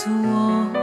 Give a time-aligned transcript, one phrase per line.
[0.00, 0.79] 告诉我。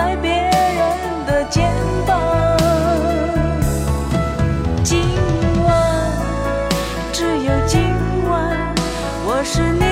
[0.00, 1.70] 在别人的肩
[2.06, 2.56] 膀。
[4.82, 4.98] 今
[5.62, 6.10] 晚，
[7.12, 7.82] 只有今
[8.30, 8.74] 晚，
[9.26, 9.89] 我是你。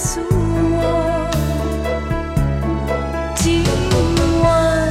[0.00, 1.28] 告诉我，
[3.36, 3.62] 今
[4.42, 4.88] 晚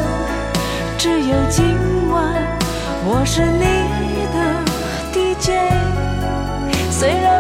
[1.00, 1.66] 只有今
[2.12, 2.22] 晚，
[3.04, 3.64] 我是你
[4.36, 4.38] 的
[5.12, 5.48] DJ。
[6.92, 7.39] 虽然。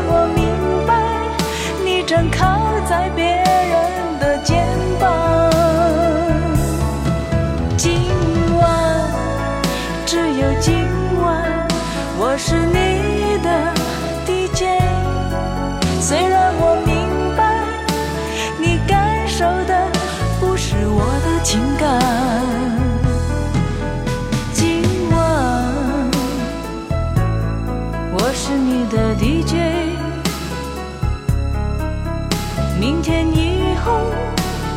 [33.83, 34.11] 空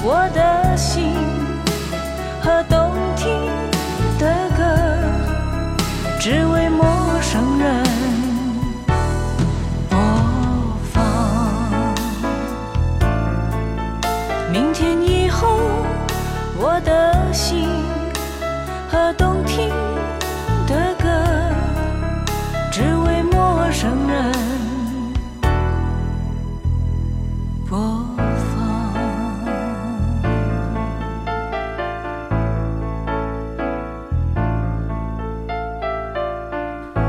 [0.05, 1.15] 我的心
[2.41, 2.81] 和斗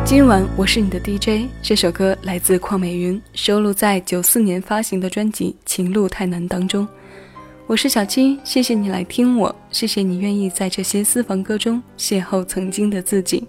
[0.05, 6.85] 今晚我是你的 DJ，这首歌来自邝美云，收录在九四年发行的专辑《情路太难》当中。
[7.67, 13.47] 我是小七，谢谢你来听我，谢谢你愿意在这些私房歌中邂逅曾经的自己，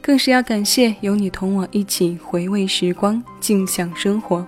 [0.00, 4.46] 更是要感谢有你同我一起回味时光，静享生活。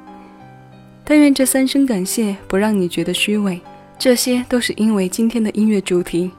[1.04, 3.60] 但愿这三声感谢不让你觉得虚伪，
[3.98, 6.30] 这些都是因为今天的音乐主题。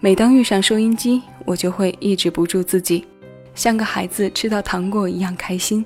[0.00, 3.04] 每当遇上收音机，我就会抑制不住自己，
[3.58, 5.84] 像个孩子吃到糖果一样开心，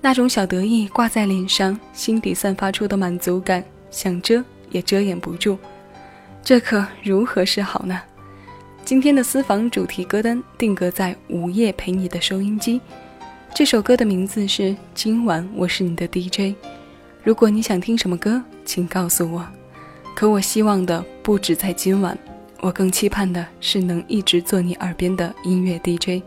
[0.00, 4.44] 那种小得意挂在脸上，心底散发出的满足感，想遮。
[4.70, 5.56] 也遮掩不住，
[6.42, 8.02] 这可如何是好呢？
[8.84, 12.80] 今天的私房主题歌单定格在午夜陪你的收音机。
[13.54, 14.62] 这首歌的名字是
[14.92, 16.38] 《今晚我是你的 DJ》。
[17.22, 19.46] 如果你想听什么歌，请告诉我。
[20.16, 22.18] 可我希望的不止在今晚，
[22.60, 26.24] 我更期盼的是能一直做你耳边的音乐 DJ。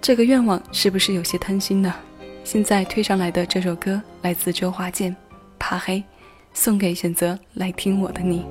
[0.00, 1.94] 这个愿望是不是有些贪心呢？
[2.42, 5.12] 现在推上来的这首歌来自周华健，
[5.58, 5.98] 《怕黑》。
[6.52, 8.44] 送给选择来听我的你。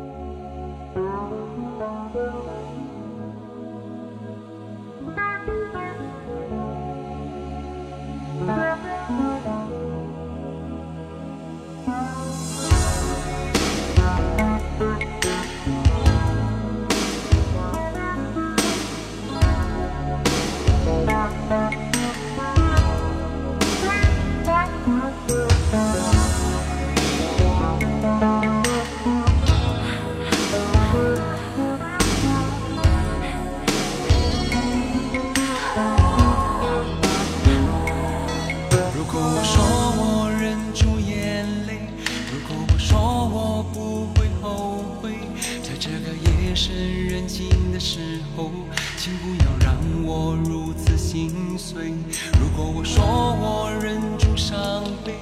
[50.11, 51.93] 我如此心碎
[52.39, 55.13] 如果我说我忍住伤悲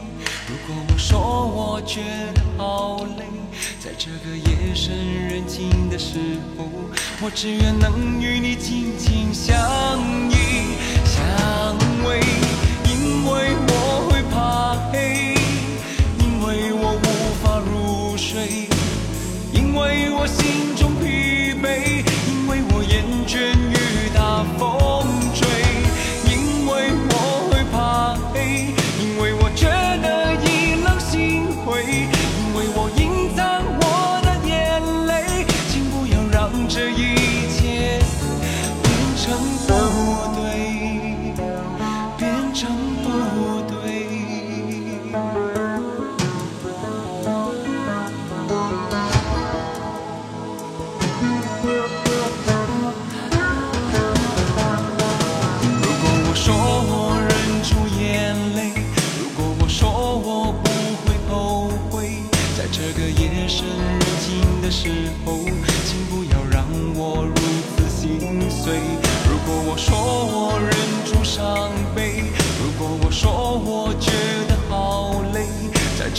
[0.47, 1.99] 如果我说我觉
[2.33, 3.25] 得好累
[3.81, 4.95] 在这个夜深
[5.27, 6.17] 人静的时
[6.57, 6.63] 候
[7.21, 9.53] 我只愿能与你紧紧相
[10.31, 12.21] 依相偎
[12.85, 15.35] 因为我会怕黑
[16.17, 17.09] 因为我无
[17.43, 18.69] 法入睡
[19.51, 20.76] 因为我心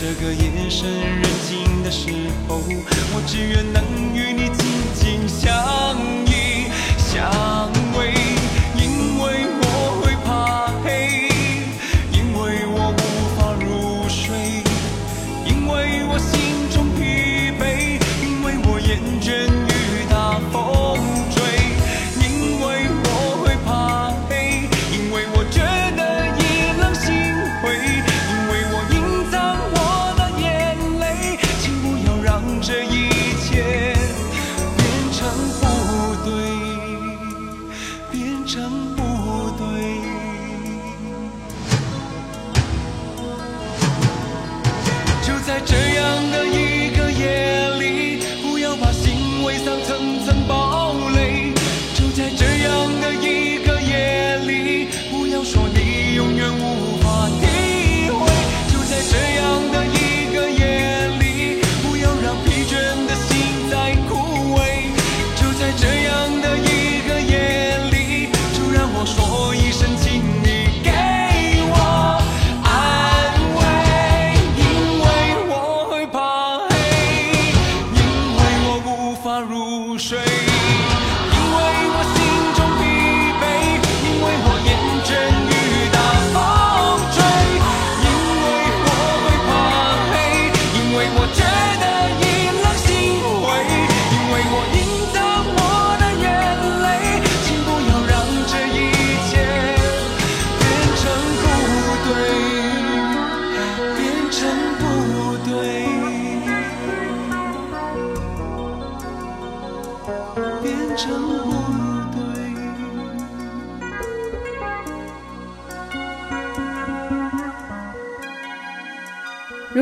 [0.00, 2.08] 这个夜深人静的时
[2.46, 2.62] 候，
[3.12, 3.82] 我只愿能
[4.14, 4.64] 与你紧
[4.94, 7.28] 紧相依相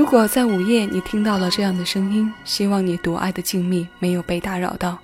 [0.06, 4.96] 如果在午夜你听到了这样的声音，希望你独爱的静谧没有被打扰到。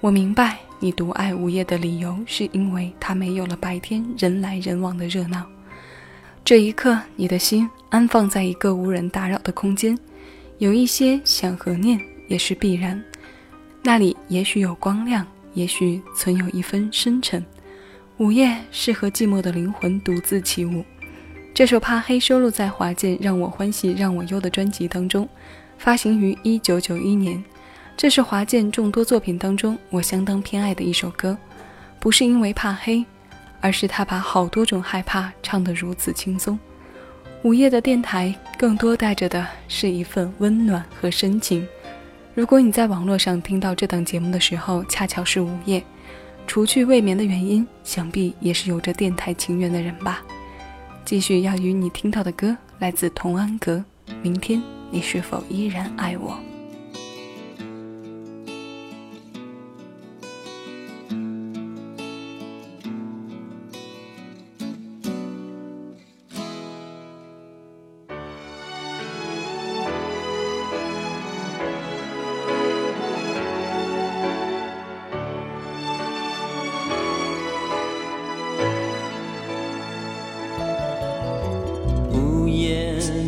[0.00, 5.44] 我明白你独爱午夜的理由，是因为它没有了白天人来人往的热闹。
[6.46, 9.94] 这一刻，你的心安放在一个无人打扰的空间，
[10.56, 13.04] 有一些想和念也是必然。
[13.82, 17.44] 那里也许有光亮，也许存有一分深沉。
[18.16, 20.82] 午夜适合寂寞的灵魂独自起舞。
[21.58, 25.28] 这首《怕黑》收录在华健《让我欢喜让我忧》的专辑当中，
[25.76, 27.42] 发行于一九九一年。
[27.96, 31.36] 这是华健众多作品当中我相当偏爱的一首歌，
[31.98, 33.04] 不是因为怕黑，
[33.60, 36.56] 而是他把好多种害怕唱得如此轻松。
[37.42, 41.66] 午夜的电台更多带着的是一份温暖和深情。
[42.36, 45.82] 如果你在网络上听到这档节目的时候恰巧是午夜，
[46.46, 50.22] 除去未眠的原因，想必也是有着电台情缘的人吧。
[51.08, 53.82] 继续要与你听到的歌来自童安格，
[54.20, 56.32] 《明天你是否依然爱我》。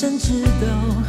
[0.00, 1.07] 不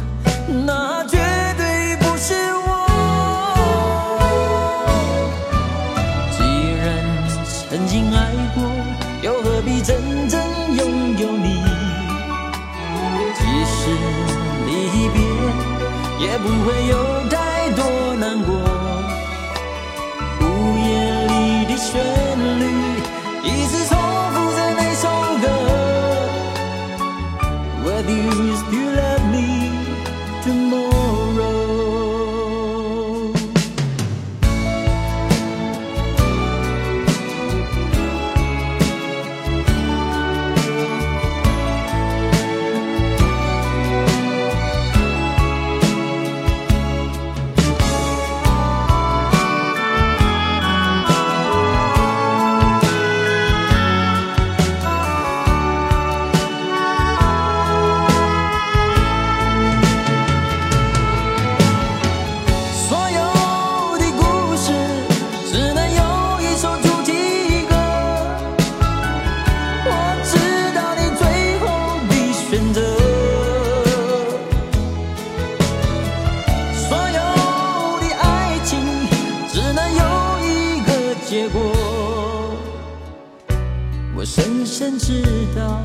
[84.20, 85.22] 我深深知
[85.56, 85.80] 道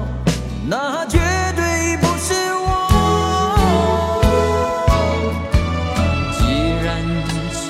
[0.68, 1.18] 那绝
[1.56, 2.68] 对不是我。
[6.34, 6.44] 既
[6.84, 7.02] 然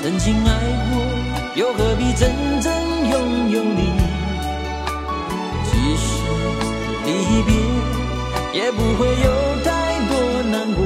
[0.02, 0.50] 曾经爱
[0.90, 0.98] 过
[1.54, 2.72] 又何必真正
[3.12, 3.92] 拥有你？
[5.70, 6.04] 即使
[7.04, 7.10] 离
[7.44, 7.54] 别
[8.52, 9.70] 也不会有太
[10.08, 10.18] 多
[10.50, 10.82] 难过。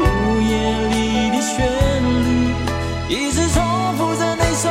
[0.00, 0.04] 午
[0.42, 0.52] 夜
[0.90, 1.56] 里的旋
[2.04, 2.52] 律
[3.08, 3.56] 一直重
[3.96, 4.68] 复着那首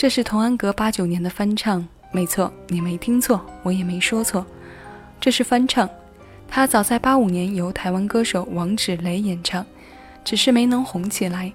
[0.03, 4.45] 这是童安格八九年的翻唱，没错，你没听错，我也没说错，
[5.17, 5.89] 这是翻唱。
[6.45, 9.65] 他早在八五年由台湾歌手王芷蕾演唱，
[10.22, 11.50] 只是没能红起来。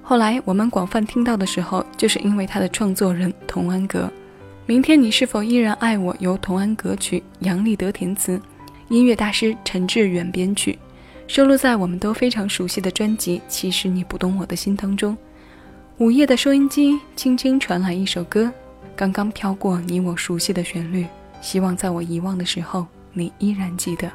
[0.00, 4.10] 后来我们广泛听到的时候，就是因为他的创作人童安格。
[4.64, 6.16] 明天你是否依然爱我？
[6.18, 8.40] 由童安格曲，杨立德填词，
[8.88, 10.78] 音乐大师陈志远编曲，
[11.28, 15.14] 收录在我们都非常熟悉的专辑《其实你不懂我的心》当中。
[15.98, 18.50] 午夜的收音机轻轻传来一首歌，
[18.96, 21.06] 刚刚飘过你我熟悉的旋律，
[21.42, 24.10] 希望在我遗忘的时候，你依然记得。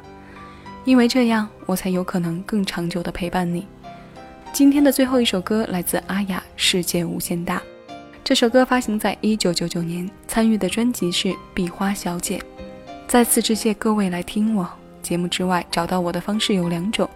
[0.84, 3.64] 因为这样，我才有可能更长久的陪伴你。
[4.52, 7.58] 今天的最后一首歌来自阿雅，《世界无限大》。
[8.24, 12.38] 这首歌发行在一九九九年，参与的专辑是《壁花小姐》。
[13.06, 14.68] 再次致谢各位来听我
[15.00, 17.08] 节目之外，找到我的方式有两种：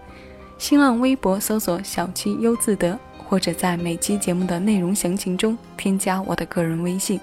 [0.56, 2.98] 新浪微博搜索“小七优自得”，
[3.32, 7.18] 或者在每期节目的内容详情中添加我的个人微信。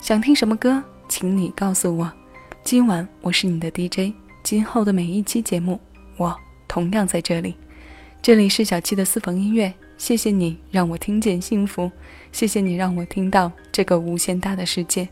[0.00, 2.10] 想听什么歌，请你告诉我。
[2.64, 4.14] 今晚我是你的 DJ。
[4.42, 5.78] 今后的每一期节目，
[6.16, 6.34] 我
[6.66, 7.54] 同样在这里。
[8.22, 11.92] 这里是小七的私房音乐，谢谢你让我听见幸福，
[12.32, 15.06] 谢谢你让我听到这个无限大的世界。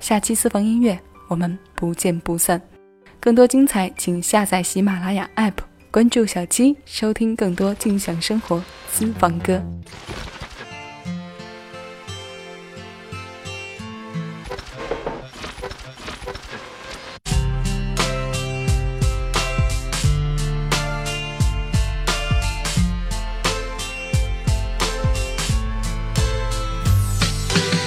[0.00, 2.60] 下期私房音乐，我们不见不散。
[3.20, 5.52] 更多精彩，请下载喜马拉雅 APP，
[5.90, 9.62] 关注小七，收听更多静享生活私房歌。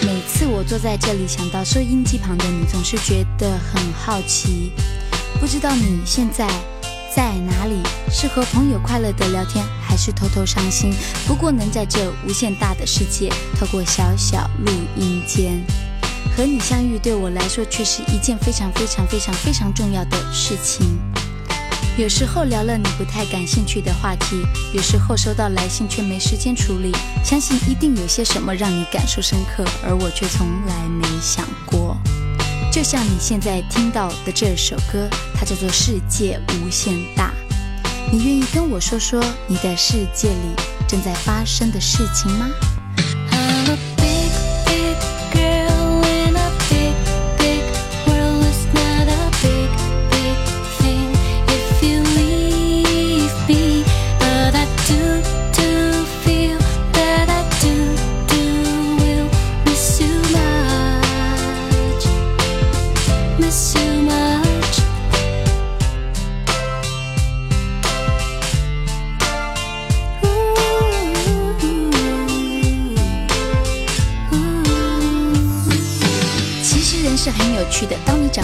[0.02, 4.72] 每次我坐在这里，想到收音机旁的你，总是觉得很好奇。
[5.40, 6.48] 不知道你现在
[7.14, 7.76] 在哪里？
[8.10, 10.94] 是和朋友快乐的聊天，还是偷偷伤心？
[11.28, 15.62] 不过能在这无限大的世界，透过小小录音间
[16.36, 20.98] 和你相遇，对我来说却是一件非常非常非常非常重要的事情。
[21.98, 24.42] 有时候聊了你不太感兴趣的话题，
[24.74, 26.94] 有时候收到来信却没时间处理。
[27.26, 31.91] 相信一定有些什么让你感受深刻，而我却从来没想过。
[32.72, 35.06] 就像你现在听到的这首歌，
[35.36, 37.34] 它叫做《世界无限大》。
[38.10, 40.56] 你愿意跟我说说你的世界里
[40.88, 42.50] 正在发生的事情吗？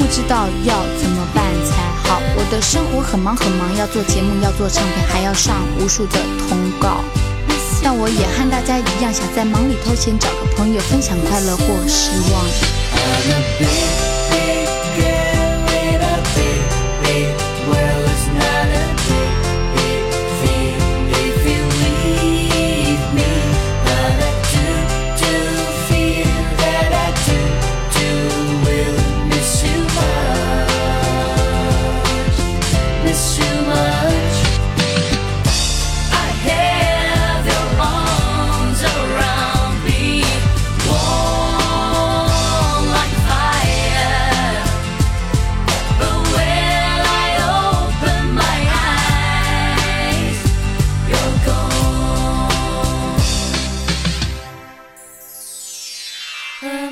[0.00, 1.76] 不知道要怎么办才
[2.08, 2.22] 好。
[2.34, 7.04] 我的生活很忙很忙，要做节目，要做唱片，还要上无数的通告。
[7.82, 12.79] 但我也和大家一样，想在忙里偷闲，找个朋友分享快乐或失望。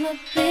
[0.08, 0.47] wanna be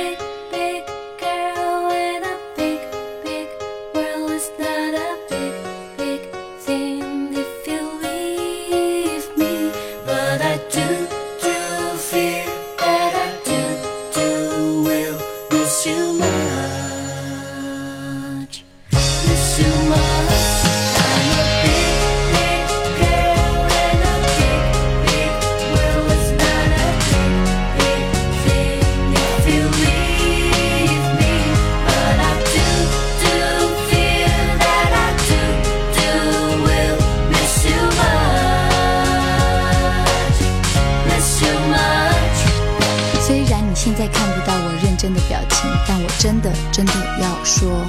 [44.08, 47.86] 看不到我认真的表情，但我真的真的要说，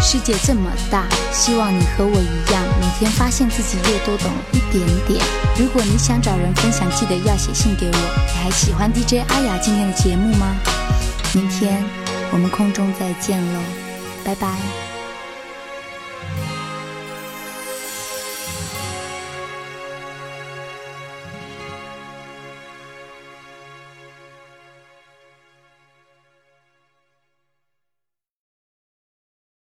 [0.00, 5.24] 世界这么大，希望你和我一样，每天发现自己又多懂一点点。
[5.58, 7.92] 如果你想找人分享，记得要写信给我。
[7.92, 10.56] 你还喜欢 DJ 阿雅今天的节目吗？
[11.34, 11.84] 明天
[12.32, 13.60] 我们空中再见喽，
[14.24, 14.87] 拜拜。